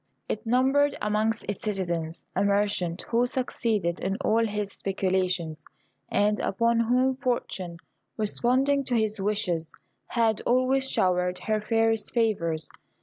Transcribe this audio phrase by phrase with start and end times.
[0.27, 5.61] It numbered amongst its citizens a merchant, who succeeded in all his speculations,
[6.09, 7.77] and upon whom Fortune,
[8.17, 9.71] responding to his wishes,
[10.07, 12.67] had always showered her fairest favours.